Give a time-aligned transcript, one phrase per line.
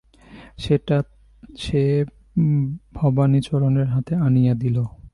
[0.57, 0.97] সেটা
[1.57, 1.83] সে
[2.93, 4.77] ভবানীচরণের হাতে আনিয়া দিল।